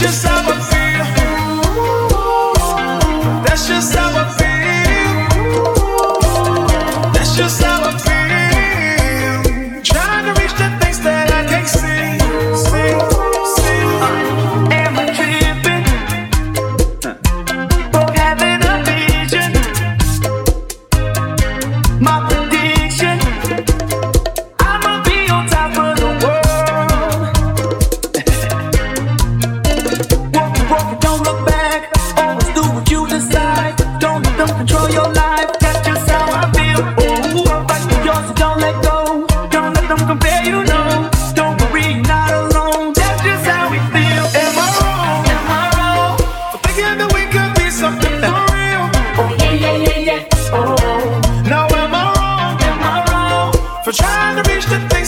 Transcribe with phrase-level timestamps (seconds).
[0.00, 0.39] precious.
[53.90, 54.99] for trying to reach the thing.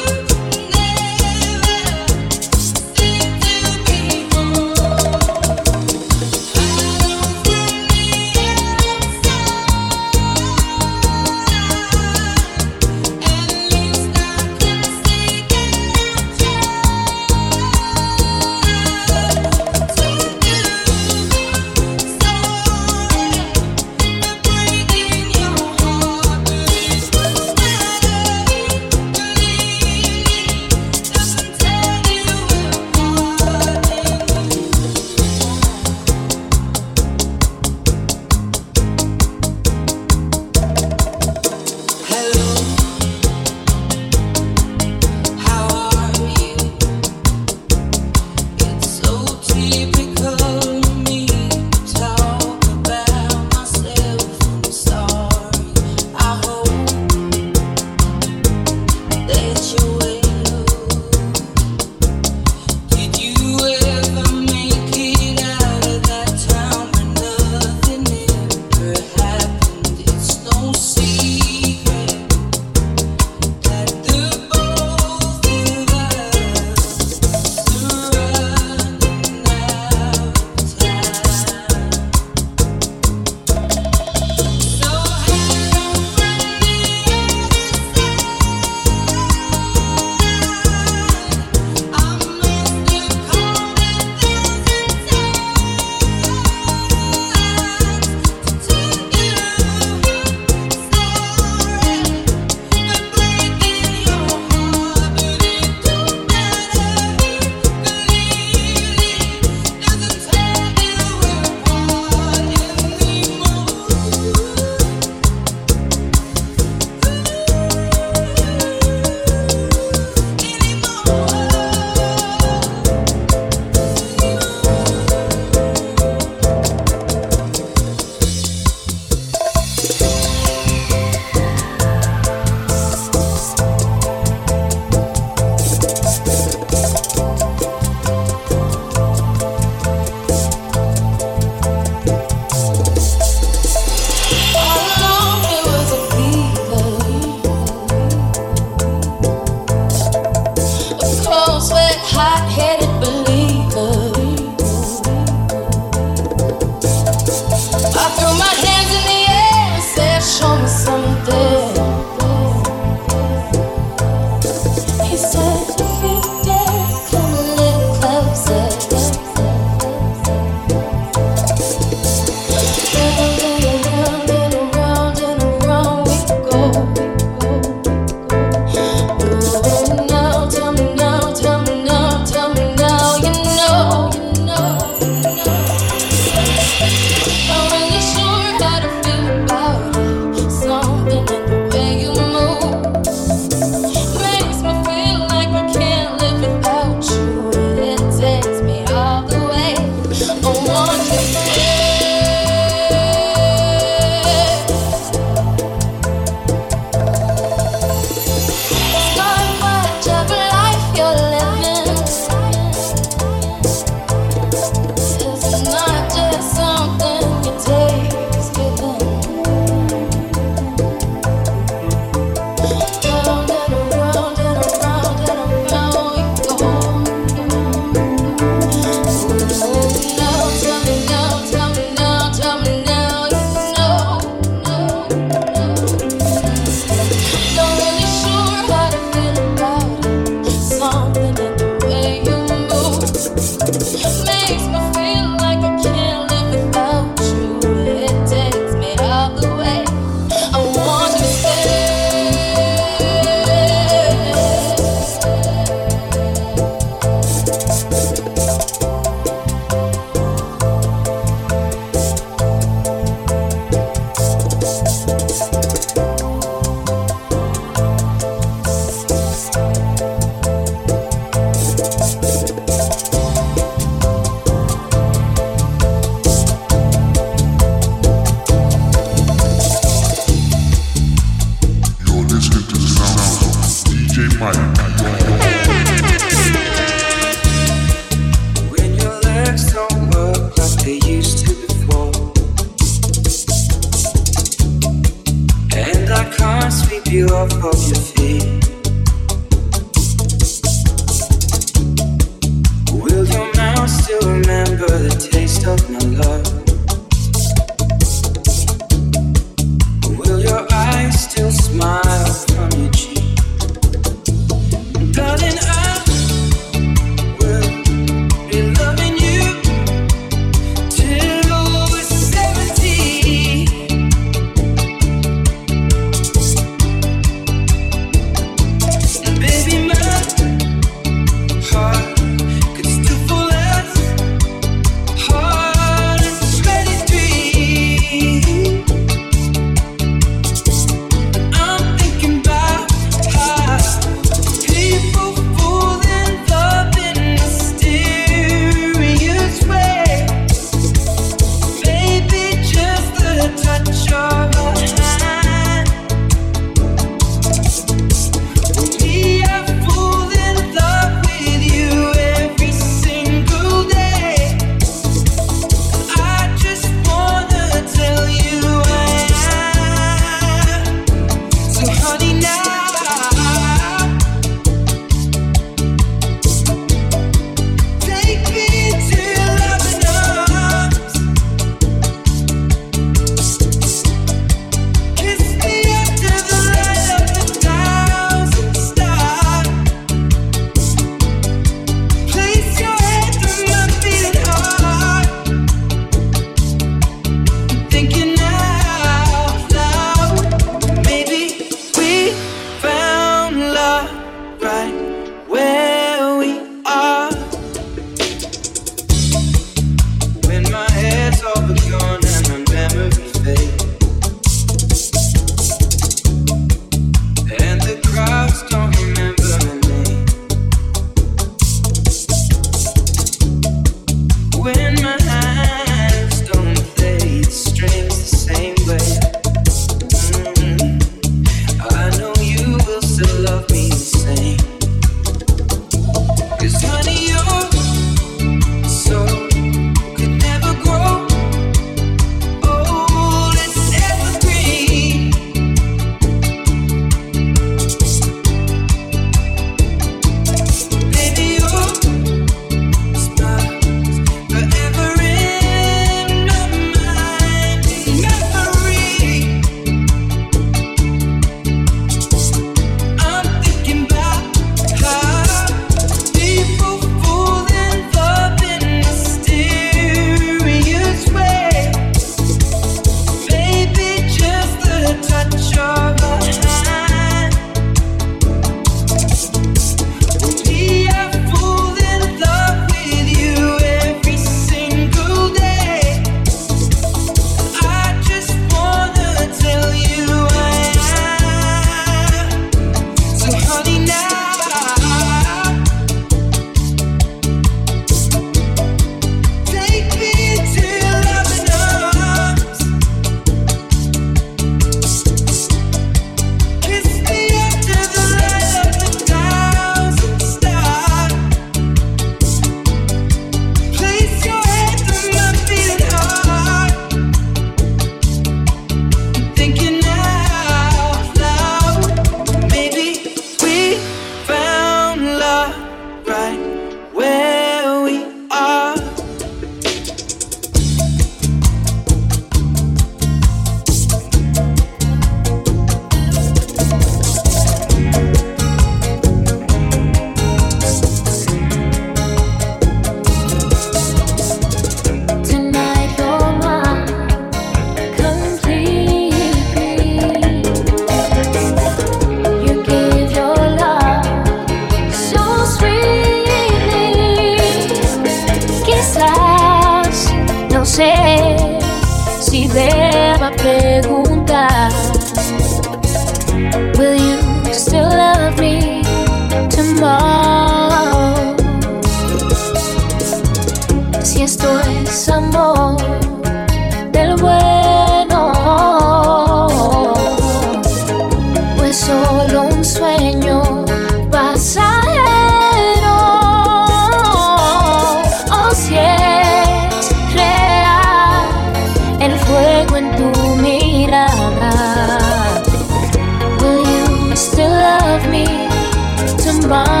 [599.71, 600.00] try.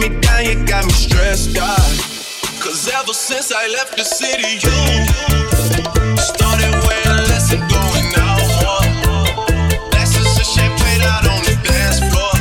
[0.00, 1.78] me down, you got me stressed out.
[2.60, 9.90] Cause ever since I left the city, you started wearing less and going out more.
[9.92, 12.34] That's just a shit played out on the dance floor.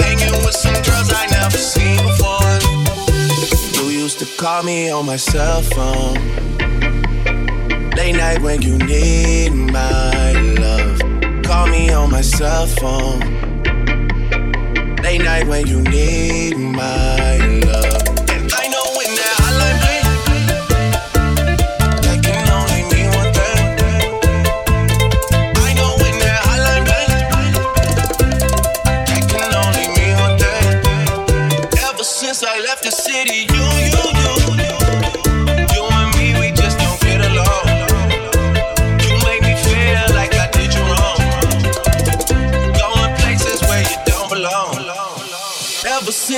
[0.00, 2.54] Hanging with some girls I never seen before.
[3.82, 6.14] You used to call me on my cell phone.
[7.96, 10.98] Late night when you need my love.
[11.44, 13.29] Call me on my cell phone
[15.18, 17.19] Night when you need my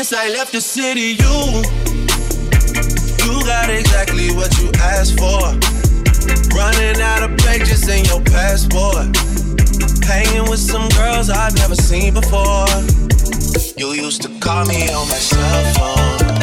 [0.02, 1.62] Since I left the city, you
[3.22, 5.38] you got exactly what you asked for.
[6.58, 9.14] Running out of pages in your passport.
[10.04, 12.66] Hanging with some girls I've never seen before.
[13.76, 16.41] You used to call me on my cell phone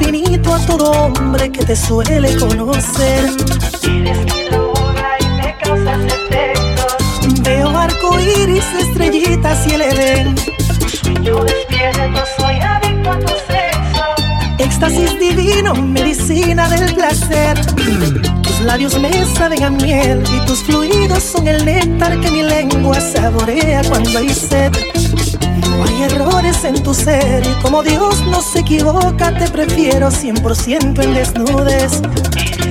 [0.00, 3.24] infinito a todo hombre que te suele conocer.
[3.82, 7.42] Eres mi luna y me causas efectos.
[7.42, 10.36] Veo arco iris, estrellitas y el edén.
[11.02, 14.04] Sueño despierto, soy adicto a tu sexo.
[14.58, 17.60] Éxtasis divino, medicina del placer.
[18.42, 23.00] Tus labios me saben a miel y tus fluidos son el néctar que mi lengua
[23.00, 24.72] saborea cuando hay sed.
[26.00, 32.00] Errores en tu ser y como Dios no se equivoca, te prefiero 100% en desnudes.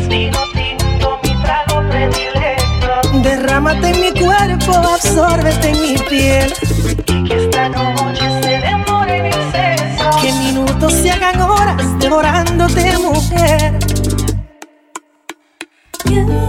[0.10, 3.20] Vino tinto, mi trago predilecto.
[3.22, 6.54] Derrámate en mi cuerpo, absórbete en mi piel.
[7.06, 10.10] Y que esta noche se demore en exceso.
[10.22, 13.78] Que minutos se hagan horas devorándote, mujer.
[16.10, 16.49] Eres